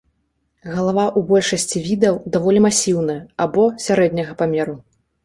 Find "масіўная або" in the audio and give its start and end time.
2.67-3.67